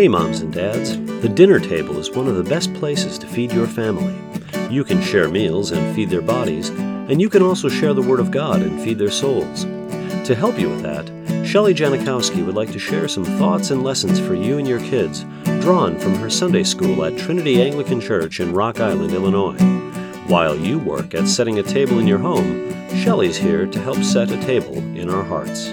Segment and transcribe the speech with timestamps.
[0.00, 0.96] Hey, moms and dads.
[1.20, 4.18] The dinner table is one of the best places to feed your family.
[4.74, 8.18] You can share meals and feed their bodies, and you can also share the Word
[8.18, 9.64] of God and feed their souls.
[9.64, 11.06] To help you with that,
[11.46, 15.26] Shelley Janikowski would like to share some thoughts and lessons for you and your kids,
[15.60, 19.58] drawn from her Sunday school at Trinity Anglican Church in Rock Island, Illinois.
[20.28, 22.70] While you work at setting a table in your home,
[23.04, 25.68] Shelley's here to help set a table in our hearts.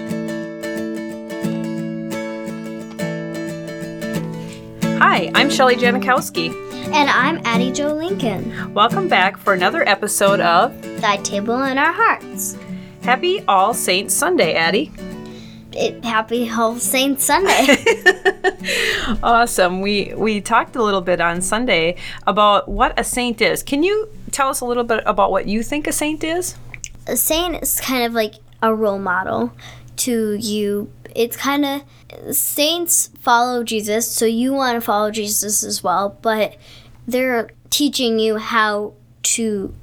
[5.10, 6.50] Hi, I'm Shelley Janikowski.
[6.92, 8.74] And I'm Addie Joe Lincoln.
[8.74, 12.58] Welcome back for another episode of Thy Table in Our Hearts.
[13.00, 14.92] Happy All Saints Sunday, Addie.
[15.72, 17.82] It, happy All Saints Sunday.
[19.22, 19.80] awesome.
[19.80, 23.62] We we talked a little bit on Sunday about what a saint is.
[23.62, 26.54] Can you tell us a little bit about what you think a saint is?
[27.06, 29.52] A saint is kind of like a role model
[29.96, 30.92] to you.
[31.14, 31.82] It's kind of
[32.32, 36.56] saints follow Jesus, so you want to follow Jesus as well, but
[37.06, 39.74] they're teaching you how to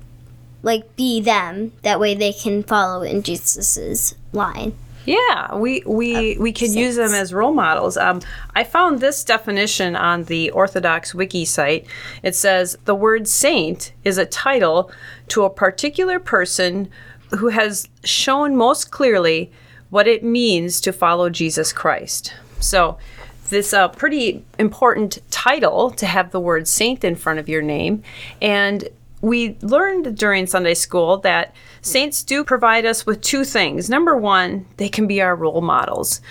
[0.63, 1.71] like be them.
[1.83, 4.75] That way they can follow in Jesus's line.
[5.05, 7.95] Yeah, we we we can use them as role models.
[7.95, 8.21] Um,
[8.55, 11.85] I found this definition on the Orthodox Wiki site.
[12.23, 14.91] It says the word saint is a title
[15.27, 16.89] to a particular person
[17.37, 19.51] who has shown most clearly
[19.95, 22.33] what it means to follow Jesus Christ.
[22.59, 22.97] So,
[23.47, 27.61] this a uh, pretty important title to have the word saint in front of your
[27.61, 28.03] name,
[28.41, 28.89] and
[29.21, 33.89] we learned during Sunday school that saints do provide us with two things.
[33.89, 36.21] Number one, they can be our role models.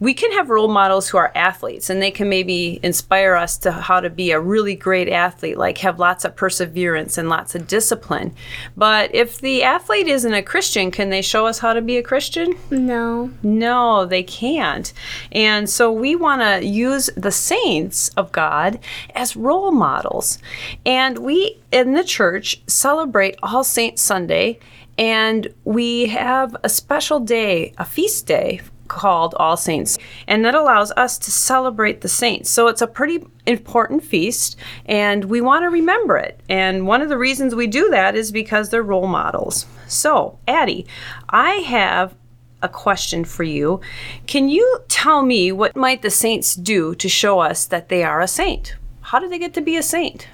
[0.00, 3.72] We can have role models who are athletes, and they can maybe inspire us to
[3.72, 7.66] how to be a really great athlete, like have lots of perseverance and lots of
[7.66, 8.34] discipline.
[8.76, 12.02] But if the athlete isn't a Christian, can they show us how to be a
[12.02, 12.54] Christian?
[12.70, 13.30] No.
[13.42, 14.92] No, they can't.
[15.32, 18.78] And so we want to use the saints of God
[19.14, 20.38] as role models.
[20.84, 24.58] And we in the church celebrate All Saints Sunday
[24.96, 30.90] and we have a special day, a feast day called All Saints, and that allows
[30.92, 32.48] us to celebrate the saints.
[32.48, 34.56] So it's a pretty important feast,
[34.86, 36.40] and we want to remember it.
[36.48, 39.66] And one of the reasons we do that is because they're role models.
[39.86, 40.86] So, Addie,
[41.28, 42.14] I have
[42.62, 43.82] a question for you.
[44.26, 48.22] Can you tell me what might the saints do to show us that they are
[48.22, 48.76] a saint?
[49.02, 50.26] How do they get to be a saint?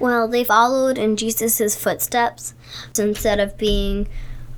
[0.00, 2.54] Well, they followed in Jesus' footsteps
[2.98, 4.08] instead of being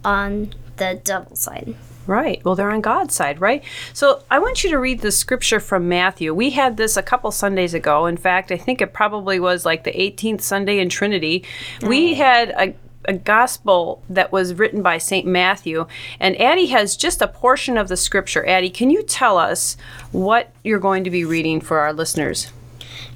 [0.04, 1.74] on the devil's side.
[2.06, 2.44] Right.
[2.44, 3.64] Well, they're on God's side, right?
[3.92, 6.32] So I want you to read the scripture from Matthew.
[6.32, 8.06] We had this a couple Sundays ago.
[8.06, 11.44] In fact, I think it probably was like the 18th Sunday in Trinity.
[11.82, 12.74] We had a
[13.06, 15.26] a gospel that was written by St.
[15.26, 15.86] Matthew.
[16.20, 18.46] And Addie has just a portion of the scripture.
[18.46, 19.76] Addie, can you tell us
[20.12, 22.50] what you're going to be reading for our listeners?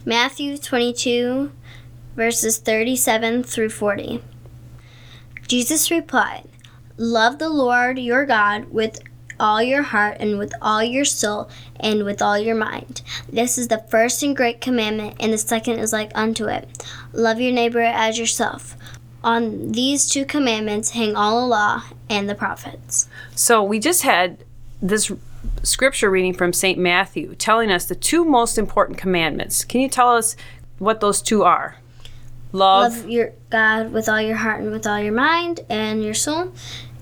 [0.04, 1.52] Matthew 22,
[2.16, 4.22] verses 37 through 40.
[5.46, 6.48] Jesus replied,
[6.96, 9.00] Love the Lord your God with
[9.40, 13.02] all your heart and with all your soul and with all your mind.
[13.28, 17.40] This is the first and great commandment, and the second is like unto it love
[17.40, 18.76] your neighbor as yourself.
[19.24, 23.08] On these two commandments hang all the law and the prophets.
[23.34, 24.44] So we just had
[24.80, 25.10] this
[25.62, 26.78] scripture reading from St.
[26.78, 29.64] Matthew telling us the two most important commandments.
[29.64, 30.36] Can you tell us
[30.78, 31.76] what those two are?
[32.52, 32.96] Love.
[32.96, 36.52] Love your God with all your heart and with all your mind and your soul.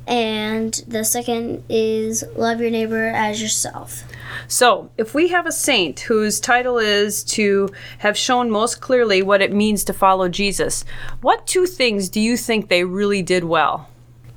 [0.07, 4.05] And the second is love your neighbor as yourself.
[4.47, 9.43] So, if we have a saint whose title is to have shown most clearly what
[9.43, 10.85] it means to follow Jesus,
[11.21, 13.89] what two things do you think they really did well?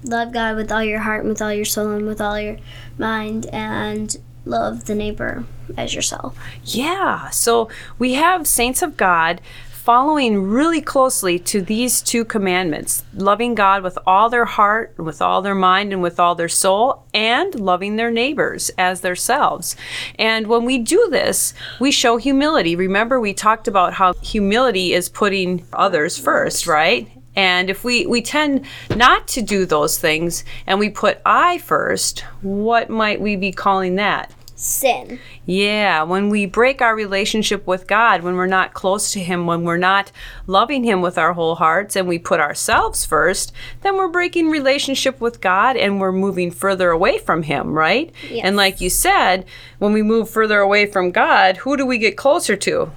[0.03, 2.57] Love God with all your heart and with all your soul and with all your
[2.97, 5.45] mind, and love the neighbor
[5.77, 6.37] as yourself.
[6.65, 7.29] Yeah.
[7.29, 9.39] So, we have saints of God
[9.81, 15.41] following really closely to these two commandments loving God with all their heart, with all
[15.41, 19.75] their mind, and with all their soul, and loving their neighbors as themselves.
[20.19, 22.75] And when we do this, we show humility.
[22.75, 27.09] Remember, we talked about how humility is putting others first, right?
[27.35, 32.19] And if we, we tend not to do those things and we put I first,
[32.43, 34.31] what might we be calling that?
[34.61, 35.19] Sin.
[35.45, 39.63] Yeah, when we break our relationship with God, when we're not close to Him, when
[39.63, 40.11] we're not
[40.45, 45.19] loving Him with our whole hearts, and we put ourselves first, then we're breaking relationship
[45.19, 48.13] with God and we're moving further away from Him, right?
[48.29, 48.45] Yes.
[48.45, 49.45] And like you said,
[49.79, 52.91] when we move further away from God, who do we get closer to?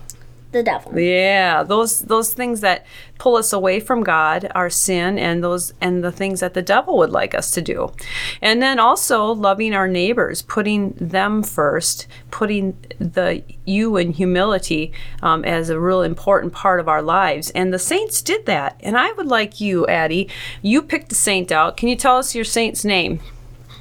[0.55, 0.99] The devil.
[0.99, 2.87] Yeah, those those things that
[3.19, 6.97] pull us away from God, our sin, and those and the things that the devil
[6.97, 7.93] would like us to do,
[8.41, 14.93] and then also loving our neighbors, putting them first, putting the you in humility
[15.23, 17.51] um, as a real important part of our lives.
[17.51, 18.81] And the saints did that.
[18.81, 20.29] And I would like you, Addie.
[20.63, 21.77] You picked a saint out.
[21.77, 23.21] Can you tell us your saint's name?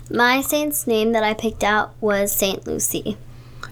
[0.09, 3.17] My saint's name that I picked out was Saint Lucy.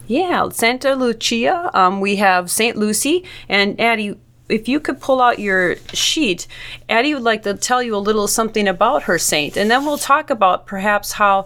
[0.08, 1.70] Yeah, Santa Lucia.
[1.74, 4.16] Um, we have Saint Lucy and Addie.
[4.50, 6.46] If you could pull out your sheet,
[6.90, 9.98] Addie would like to tell you a little something about her saint, and then we'll
[9.98, 11.46] talk about perhaps how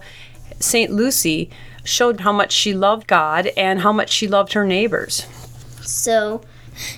[0.60, 1.52] Saint Lucy
[1.84, 5.28] showed how much she loved God and how much she loved her neighbors.
[5.82, 6.42] So,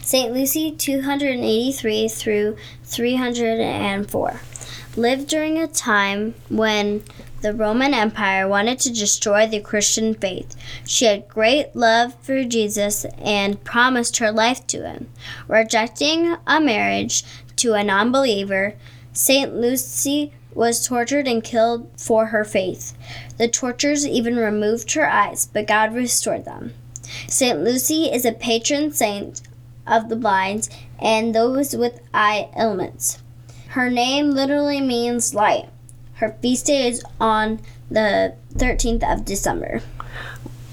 [0.01, 0.33] St.
[0.33, 4.39] Lucy 283 through 304
[4.95, 7.03] lived during a time when
[7.41, 10.55] the Roman Empire wanted to destroy the Christian faith.
[10.85, 15.09] She had great love for Jesus and promised her life to him.
[15.47, 17.23] Rejecting a marriage
[17.57, 18.75] to a non believer,
[19.13, 19.55] St.
[19.55, 22.97] Lucy was tortured and killed for her faith.
[23.37, 26.73] The tortures even removed her eyes, but God restored them.
[27.27, 27.63] St.
[27.63, 29.41] Lucy is a patron saint
[29.85, 30.69] of the blind
[30.99, 33.19] and those with eye ailments.
[33.69, 35.69] Her name literally means light.
[36.17, 37.59] Her feast day is on
[37.91, 39.81] the 13th of December.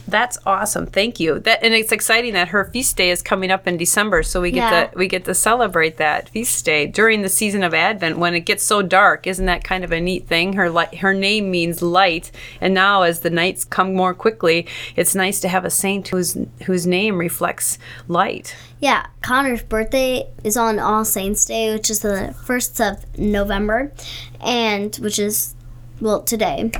[0.06, 0.86] That's awesome.
[0.86, 1.38] Thank you.
[1.38, 4.50] That and it's exciting that her feast day is coming up in December, so we
[4.50, 4.86] get Yeah.
[4.88, 8.40] to we get to celebrate that feast day during the season of Advent when it
[8.40, 9.26] gets so dark.
[9.26, 10.52] Isn't that kind of a neat thing?
[10.54, 12.30] Her light, her name means light,
[12.60, 16.36] and now as the nights come more quickly, it's nice to have a saint whose
[16.66, 18.54] whose name reflects light.
[18.80, 23.90] Yeah, Connor's birthday is on All Saints Day, which is the 1st of November,
[24.42, 25.54] and which is,
[26.02, 26.70] well, today.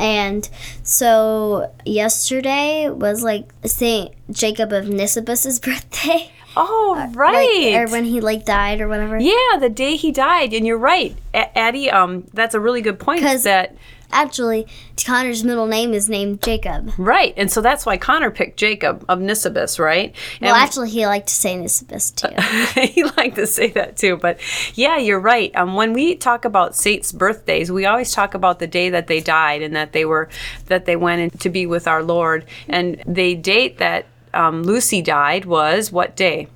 [0.00, 0.48] And
[0.82, 6.30] so yesterday was like Saint Jacob of Nisibis's birthday.
[6.56, 7.72] Oh, right.
[7.74, 9.18] Like, or when he like died or whatever.
[9.18, 11.90] yeah, the day he died, and you're right, A- Addie.
[11.90, 13.22] Um, that's a really good point.
[13.22, 13.76] 'Cause- That
[14.12, 14.66] Actually,
[15.04, 16.92] Connor's middle name is named Jacob.
[16.98, 20.14] right, and so that's why Connor picked Jacob of Nisibis, right?
[20.40, 22.80] Well, actually, he liked to say Nisibis too.
[22.92, 24.38] he liked to say that too, but
[24.74, 25.54] yeah, you're right.
[25.54, 29.20] Um, when we talk about saints' birthdays, we always talk about the day that they
[29.20, 30.28] died and that they were
[30.66, 32.44] that they went in to be with our Lord.
[32.68, 36.48] And the date that um, Lucy died was what day?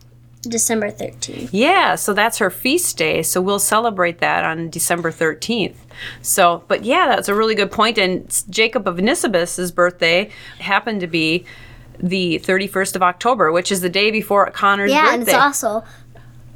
[0.45, 1.51] December 13th.
[1.53, 3.23] Yeah, so that's her feast day.
[3.23, 5.77] So we'll celebrate that on December 13th.
[6.23, 7.99] So, but yeah, that's a really good point.
[7.99, 11.45] And Jacob of Nisibis's birthday happened to be
[11.99, 15.15] the 31st of October, which is the day before Connor's Yeah, birthday.
[15.15, 15.85] and it's also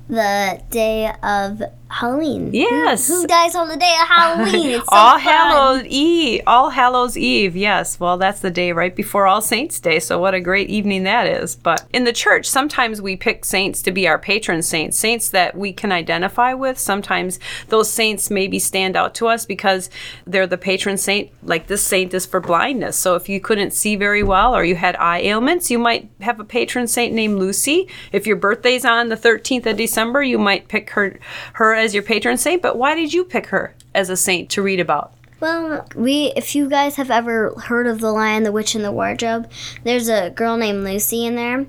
[0.08, 2.50] the day of Halloween.
[2.52, 3.08] Yes.
[3.08, 4.68] Who dies on the day of Halloween?
[4.78, 5.20] It's so All fun.
[5.20, 6.42] Hallows Eve.
[6.46, 7.56] All Hallows Eve.
[7.56, 7.98] Yes.
[7.98, 9.98] Well, that's the day right before All Saints Day.
[9.98, 11.56] So what a great evening that is.
[11.56, 15.56] But in the church, sometimes we pick saints to be our patron saints, saints that
[15.56, 16.78] we can identify with.
[16.78, 17.38] Sometimes
[17.68, 19.88] those saints maybe stand out to us because
[20.26, 21.30] they're the patron saint.
[21.42, 22.96] Like this saint is for blindness.
[22.96, 26.38] So if you couldn't see very well or you had eye ailments, you might have
[26.38, 27.88] a patron saint named Lucy.
[28.12, 31.18] If your birthday's on the 13th of December, you might pick her
[31.54, 32.62] her as your patron saint.
[32.62, 35.12] But why did you pick her as a saint to read about?
[35.40, 38.90] Well, we if you guys have ever heard of The Lion, the Witch, and the
[38.92, 39.48] Wardrobe,
[39.84, 41.66] there's a girl named Lucy in there.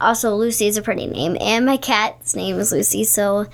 [0.00, 3.46] Also, Lucy is a pretty name, and my cat's name is Lucy, so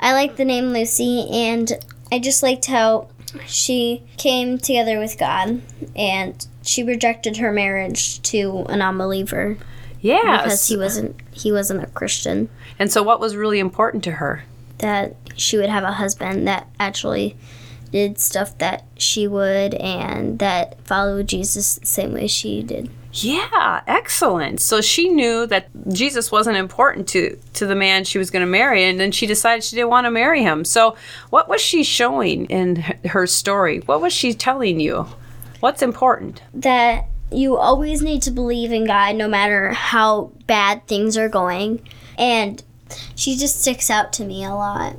[0.00, 1.70] I like the name Lucy, and
[2.10, 3.06] I just liked how
[3.46, 5.62] she came together with God,
[5.94, 9.56] and she rejected her marriage to a non-believer
[10.00, 10.42] Yes.
[10.42, 12.48] because he wasn't he wasn't a Christian.
[12.80, 14.42] and so, what was really important to her?
[14.78, 17.36] That she would have a husband that actually
[17.90, 22.90] did stuff that she would and that followed Jesus the same way she did.
[23.12, 24.60] Yeah, excellent.
[24.60, 28.50] So she knew that Jesus wasn't important to to the man she was going to
[28.50, 30.64] marry, and then she decided she didn't want to marry him.
[30.64, 30.96] So,
[31.28, 33.80] what was she showing in her story?
[33.80, 35.06] What was she telling you?
[35.60, 36.42] What's important?
[36.54, 41.86] That you always need to believe in God no matter how bad things are going.
[42.16, 42.62] And
[43.14, 44.96] she just sticks out to me a lot.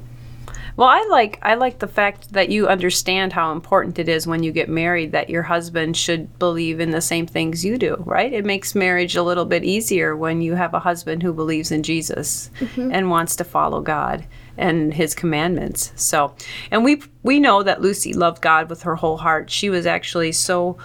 [0.76, 4.42] Well, I like I like the fact that you understand how important it is when
[4.42, 8.34] you get married that your husband should believe in the same things you do, right?
[8.34, 11.84] It makes marriage a little bit easier when you have a husband who believes in
[11.84, 12.92] Jesus mm-hmm.
[12.92, 14.26] and wants to follow God
[14.58, 15.92] and his commandments.
[15.96, 16.34] So,
[16.72, 19.52] and we we know that Lucy loved God with her whole heart.
[19.52, 20.78] She was actually so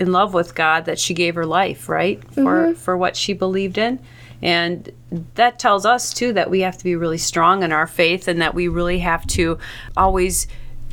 [0.00, 2.22] in love with God that she gave her life, right?
[2.34, 2.72] For mm-hmm.
[2.74, 4.00] for what she believed in.
[4.42, 4.90] And
[5.34, 8.40] that tells us too that we have to be really strong in our faith and
[8.40, 9.58] that we really have to
[9.96, 10.46] always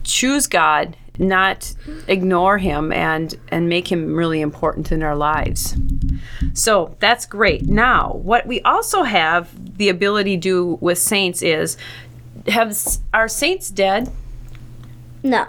[0.04, 1.74] choose God not
[2.08, 5.76] ignore him and and make him really important in our lives.
[6.54, 7.68] So that's great.
[7.68, 11.78] Now, what we also have the ability to do with saints is
[12.48, 12.78] have
[13.14, 14.12] are saints dead?
[15.24, 15.48] No.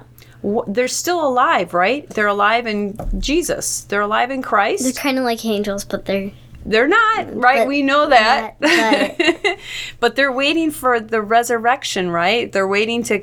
[0.68, 2.08] They're still alive, right?
[2.08, 3.82] They're alive in Jesus.
[3.82, 4.84] They're alive in Christ.
[4.84, 6.30] They're kind of like angels, but they're
[6.68, 7.58] They're not, right?
[7.58, 8.56] But- we know that.
[8.61, 9.58] but-
[10.00, 12.50] but they're waiting for the resurrection, right?
[12.50, 13.23] They're waiting to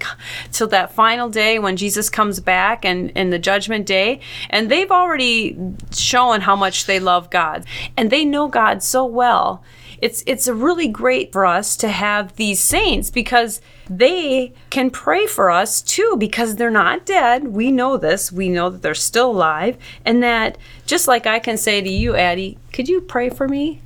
[0.51, 4.19] till that final day when Jesus comes back and in the judgment day,
[4.49, 5.57] and they've already
[5.91, 7.65] shown how much they love God.
[7.97, 9.63] And they know God so well.
[10.03, 15.49] It's it's really great for us to have these saints because they can pray for
[15.49, 17.47] us too because they're not dead.
[17.47, 18.29] We know this.
[18.29, 22.17] We know that they're still alive and that just like I can say to you,
[22.17, 23.81] Addie, could you pray for me?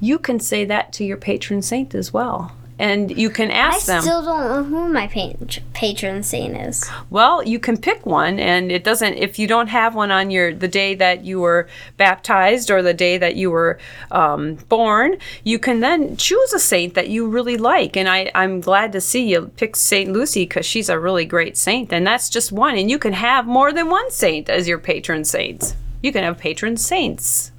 [0.00, 2.56] You can say that to your patron saint as well.
[2.78, 3.98] And you can ask them.
[3.98, 6.88] I still don't know who my pat- patron saint is.
[7.10, 9.14] Well, you can pick one, and it doesn't.
[9.14, 12.94] If you don't have one on your the day that you were baptized or the
[12.94, 13.78] day that you were
[14.10, 17.96] um, born, you can then choose a saint that you really like.
[17.96, 21.56] And I, I'm glad to see you pick Saint Lucy because she's a really great
[21.56, 22.76] saint, and that's just one.
[22.76, 25.74] And you can have more than one saint as your patron saints.
[26.00, 27.50] You can have patron saints,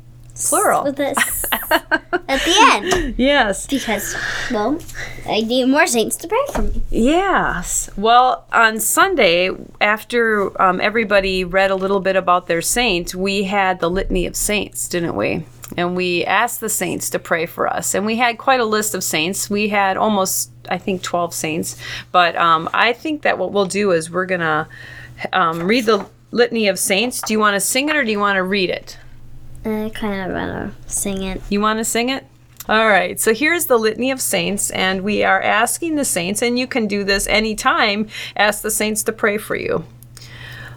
[0.47, 0.83] plural.
[0.83, 0.99] With
[2.29, 3.15] at the end.
[3.17, 3.67] Yes.
[3.67, 4.15] Because,
[4.51, 4.79] well,
[5.25, 6.81] I need more saints to pray for me.
[6.89, 7.89] Yes.
[7.97, 13.79] Well, on Sunday, after um, everybody read a little bit about their saint, we had
[13.79, 15.45] the Litany of Saints, didn't we?
[15.77, 17.93] And we asked the saints to pray for us.
[17.93, 19.49] And we had quite a list of saints.
[19.49, 21.77] We had almost, I think, 12 saints.
[22.11, 24.67] But um, I think that what we'll do is we're going to
[25.31, 27.21] um, read the Litany of Saints.
[27.21, 28.97] Do you want to sing it or do you want to read it?
[29.65, 31.41] I kind of want to sing it.
[31.49, 32.25] You want to sing it?
[32.67, 36.59] All right, so here's the Litany of Saints, and we are asking the saints, and
[36.59, 39.85] you can do this anytime, ask the saints to pray for you.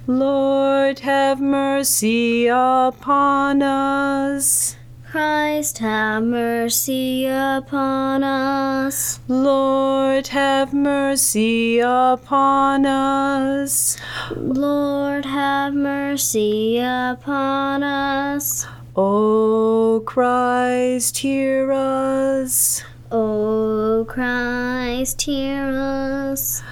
[0.06, 4.76] Lord, have mercy upon us.
[5.12, 9.20] Christ, have mercy upon us.
[9.28, 13.98] Lord, have mercy upon us.
[14.34, 18.66] Lord, have mercy upon us.
[18.96, 22.82] O Christ, hear us.
[23.10, 26.62] O Christ, hear us.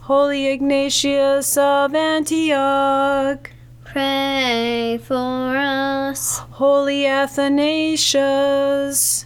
[0.00, 3.50] Holy Ignatius of Antioch.
[3.92, 6.38] Pray for us.
[6.50, 8.06] Holy Athanasius,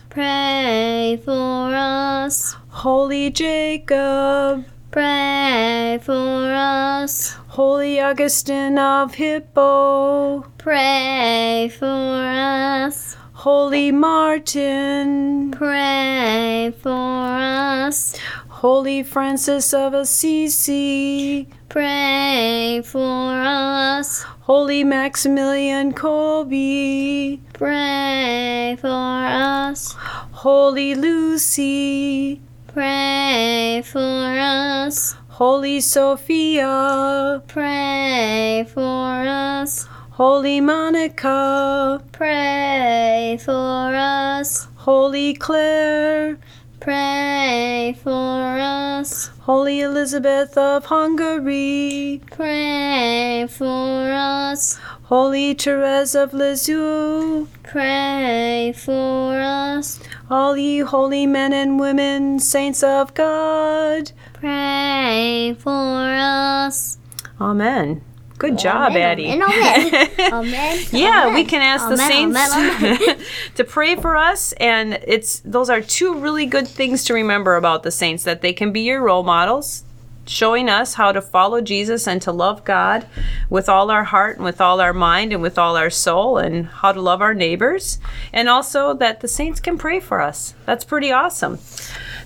[0.08, 2.56] Pray for us.
[2.68, 7.32] Holy Jacob, Pray for us.
[7.48, 13.18] Holy Augustine of Hippo, Pray for us.
[13.34, 18.16] Holy Martin, Pray for us.
[18.48, 24.22] Holy Francis of Assisi, Pray for us.
[24.42, 29.96] Holy Maximilian Kolbe, Pray for us.
[30.30, 35.16] Holy Lucy, Pray for us.
[35.30, 39.88] Holy Sophia, Pray for us.
[40.10, 44.68] Holy Monica, Pray for us.
[44.76, 46.38] Holy Clare,
[46.80, 48.10] Pray for
[48.58, 49.30] us.
[49.40, 54.78] Holy Elizabeth of Hungary, Pray for us.
[55.04, 60.00] Holy Therese of Lisieux, Pray for us.
[60.30, 64.12] all ye holy men and women, saints of God.
[64.34, 66.98] Pray for us.
[67.40, 68.02] Amen.
[68.36, 69.26] Good job, Amen, Addie.
[69.28, 70.32] amen, amen.
[70.32, 70.84] Amen.
[70.92, 73.24] Yeah, we can ask the saints
[73.54, 77.84] to pray for us, and it's those are two really good things to remember about
[77.84, 79.84] the saints that they can be your role models,
[80.26, 83.06] showing us how to follow Jesus and to love God
[83.50, 86.66] with all our heart and with all our mind and with all our soul, and
[86.66, 87.98] how to love our neighbors,
[88.32, 90.54] and also that the saints can pray for us.
[90.66, 91.58] That's pretty awesome.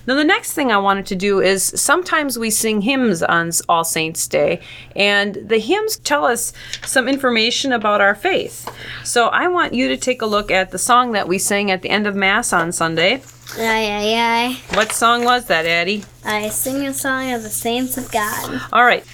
[0.09, 3.83] Now, the next thing I wanted to do is sometimes we sing hymns on All
[3.83, 4.59] Saints' Day,
[4.95, 6.51] and the hymns tell us
[6.83, 8.67] some information about our faith.
[9.03, 11.83] So I want you to take a look at the song that we sang at
[11.83, 13.21] the end of Mass on Sunday.
[13.55, 16.03] Aye, aye, What song was that, Addie?
[16.25, 18.61] I sing a song of the saints of God.
[18.73, 19.05] All right.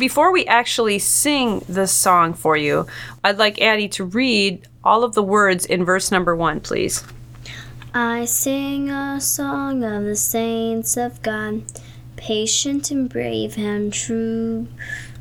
[0.00, 2.88] Before we actually sing the song for you,
[3.22, 7.04] I'd like Addie to read all of the words in verse number one, please.
[7.92, 11.64] I sing a song of the saints of God,
[12.14, 14.68] patient and brave and true,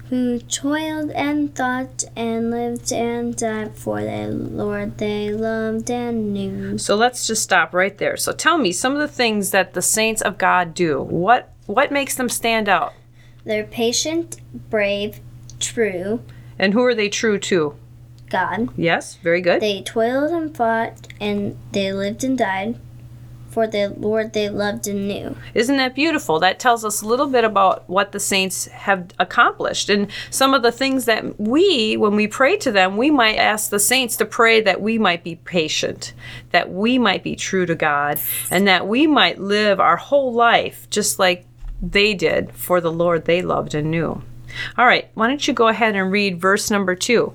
[0.09, 6.77] who toiled and thought and lived and died for their Lord they loved and knew.
[6.77, 8.15] So let's just stop right there.
[8.15, 11.01] So tell me some of the things that the saints of God do.
[11.01, 12.93] What what makes them stand out?
[13.45, 15.21] They're patient, brave,
[15.59, 16.21] true.
[16.59, 17.75] And who are they true to?
[18.29, 18.69] God.
[18.77, 19.61] Yes, very good.
[19.61, 22.79] They toiled and fought, and they lived and died
[23.49, 25.35] for the Lord they loved and knew.
[25.53, 26.39] Isn't that beautiful?
[26.39, 30.61] That tells us a little bit about what the saints have accomplished and some of
[30.61, 34.25] the things that we, when we pray to them, we might ask the saints to
[34.25, 36.13] pray that we might be patient,
[36.51, 38.19] that we might be true to God,
[38.51, 41.45] and that we might live our whole life just like
[41.81, 44.21] they did for the Lord they loved and knew.
[44.77, 47.33] All right, why don't you go ahead and read verse number two?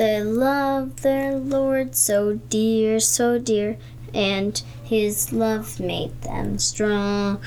[0.00, 3.76] They love their Lord so dear, so dear,
[4.14, 7.42] and his love made them strong.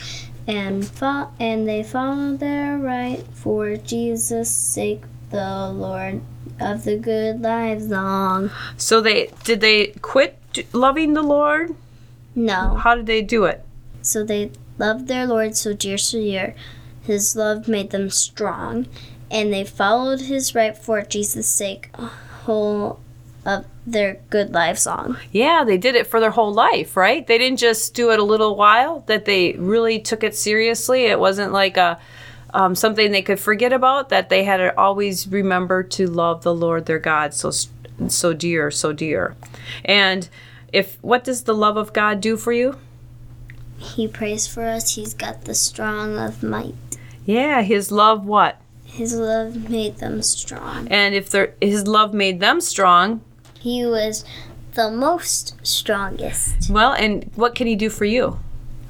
[0.45, 6.21] And fo- and they follow their right for Jesus' sake, the Lord
[6.61, 8.51] of the good lives long.
[8.77, 10.37] So they did they quit
[10.73, 11.73] loving the Lord?
[12.35, 12.75] No.
[12.75, 13.65] How did they do it?
[14.03, 16.53] So they loved their Lord so dear, so dear.
[17.01, 18.85] His love made them strong,
[19.31, 21.89] and they followed his right for Jesus' sake,
[22.45, 22.99] whole
[23.45, 25.17] of their good lives long.
[25.31, 27.25] Yeah, they did it for their whole life, right?
[27.25, 31.05] They didn't just do it a little while, that they really took it seriously.
[31.05, 31.99] It wasn't like a
[32.53, 36.53] um, something they could forget about, that they had to always remember to love the
[36.53, 37.51] Lord their God so
[38.07, 39.35] so dear, so dear.
[39.83, 40.29] And
[40.71, 42.77] if what does the love of God do for you?
[43.77, 44.95] He prays for us.
[44.95, 46.75] He's got the strong of might.
[47.25, 48.59] Yeah, his love what?
[48.93, 50.87] His love made them strong.
[50.87, 53.21] And if their his love made them strong,
[53.59, 54.23] he was
[54.75, 56.69] the most strongest.
[56.69, 58.39] Well, and what can he do for you?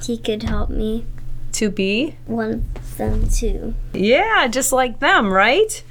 [0.02, 1.06] He could help me
[1.54, 3.76] to be one of them too.
[3.94, 5.82] Yeah, just like them, right?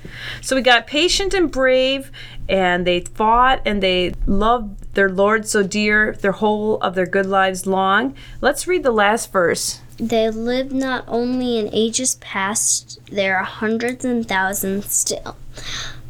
[0.43, 2.11] So we got patient and brave,
[2.51, 7.25] and they fought and they loved their Lord so dear, their whole of their good
[7.25, 8.15] lives long.
[8.43, 9.81] Let's read the last verse.
[10.03, 15.37] They lived not only in ages past, there are hundreds and thousands still.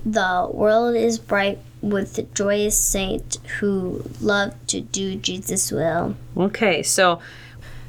[0.06, 6.16] The world is bright with the joyous saint who love to do Jesus' will.
[6.38, 7.20] Okay, so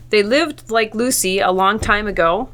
[0.09, 2.49] they lived like Lucy a long time ago,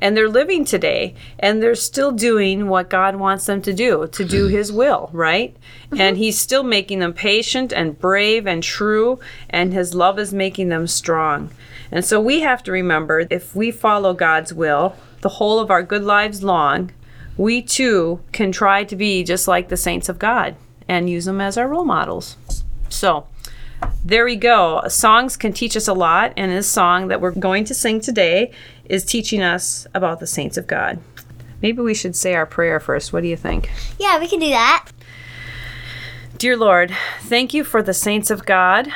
[0.00, 4.24] and they're living today, and they're still doing what God wants them to do, to
[4.24, 5.54] do His will, right?
[5.90, 6.00] Mm-hmm.
[6.00, 10.70] And He's still making them patient and brave and true, and His love is making
[10.70, 11.50] them strong.
[11.90, 15.82] And so we have to remember if we follow God's will the whole of our
[15.82, 16.92] good lives long,
[17.36, 20.56] we too can try to be just like the saints of God
[20.88, 22.36] and use them as our role models.
[22.88, 23.26] So,
[24.04, 24.82] there we go.
[24.88, 28.52] Songs can teach us a lot, and this song that we're going to sing today
[28.86, 30.98] is teaching us about the saints of God.
[31.60, 33.12] Maybe we should say our prayer first.
[33.12, 33.70] What do you think?
[33.98, 34.88] Yeah, we can do that.
[36.38, 38.88] Dear Lord, thank you for the saints of God.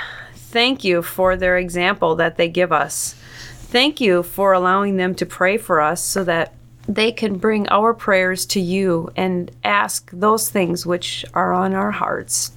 [0.50, 3.14] Thank you for their example that they give us.
[3.54, 6.54] Thank you for allowing them to pray for us so that
[6.88, 11.92] they can bring our prayers to you and ask those things which are on our
[11.92, 12.50] hearts.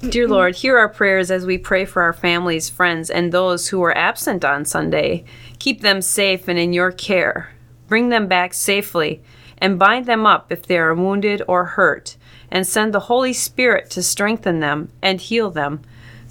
[0.00, 3.82] Dear Lord, hear our prayers as we pray for our families, friends, and those who
[3.82, 5.24] are absent on Sunday.
[5.58, 7.50] Keep them safe and in your care.
[7.88, 9.22] Bring them back safely
[9.58, 12.16] and bind them up if they are wounded or hurt,
[12.50, 15.82] and send the Holy Spirit to strengthen them and heal them.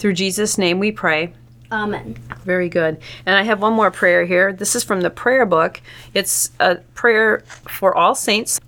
[0.03, 1.31] Through Jesus' name we pray.
[1.71, 2.17] Amen.
[2.43, 2.99] Very good.
[3.25, 4.51] And I have one more prayer here.
[4.51, 5.79] This is from the prayer book.
[6.13, 8.59] It's a prayer for all saints.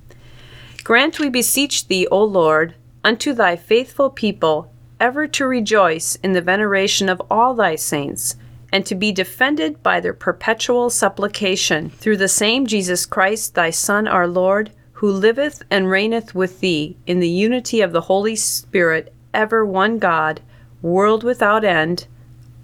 [0.86, 6.40] Grant, we beseech thee, O Lord, unto thy faithful people ever to rejoice in the
[6.40, 8.38] veneration of all thy saints,
[8.72, 14.08] and to be defended by their perpetual supplication through the same Jesus Christ, thy Son,
[14.08, 19.14] our Lord, who liveth and reigneth with thee in the unity of the Holy Spirit,
[19.34, 20.40] ever one God,
[20.86, 22.08] world without end.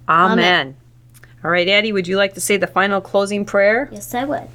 [0.08, 0.40] Amen.
[0.40, 0.76] Amen.
[1.44, 3.90] All right, Addie, would you like to say the final closing prayer?
[3.92, 4.48] Yes, I would.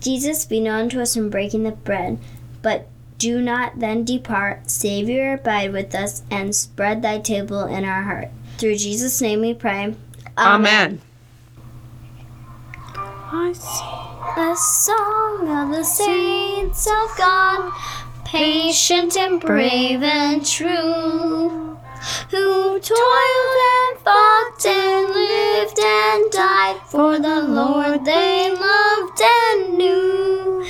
[0.00, 2.18] Jesus, be known to us in breaking the bread,
[2.62, 2.88] but
[3.18, 4.70] do not then depart.
[4.70, 8.28] Savior, abide with us and spread thy table in our heart.
[8.58, 9.94] Through Jesus' name we pray.
[10.38, 11.00] Amen.
[11.00, 11.00] Amen.
[12.94, 17.72] I see a song of the saints of God,
[18.24, 21.71] patient and brave and true
[22.30, 30.66] who toiled and fought and lived and died for the Lord they loved and knew.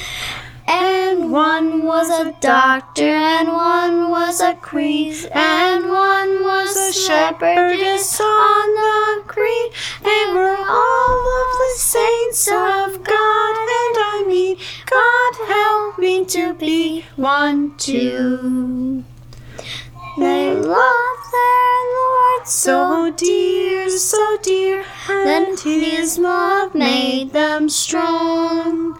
[0.67, 8.21] And one was a doctor, and one was a queen, and one was a shepherdess
[8.21, 9.71] on the green.
[10.03, 16.55] They were all of the saints of God, and I mean, God help me to
[16.55, 19.05] be one too.
[20.19, 28.99] They love their Lord so dear, so dear, and His love made them strong.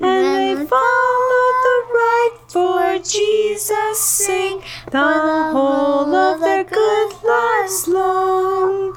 [0.00, 8.96] and they followed the right for Jesus' sake the whole of their good lives long.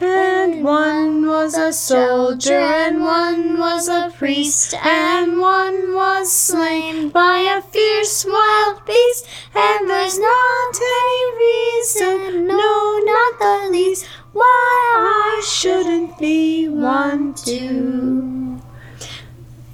[0.00, 7.38] And one was a soldier, and one was a priest, and one was slain by
[7.40, 9.26] a fierce wild beast.
[9.54, 18.60] And there's not any reason, no, not the least, why I shouldn't be one too.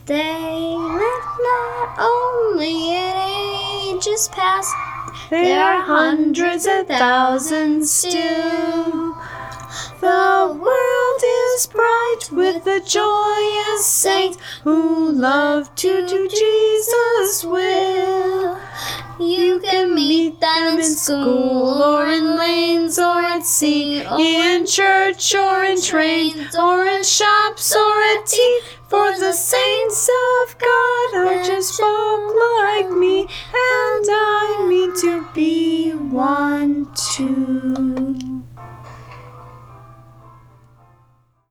[0.07, 4.73] They lived not only in ages past,
[5.31, 9.17] There are hundreds and thousands still.
[10.05, 11.23] The world
[11.55, 18.59] is bright with the joyous saints who love to do Jesus' will.
[19.19, 25.65] You can meet them in school or in lanes or at sea, in church or
[25.65, 28.61] in trains or in shops or at tea.
[28.89, 30.11] For the saints
[30.43, 37.94] of God are just folk like me, and I mean to be one too.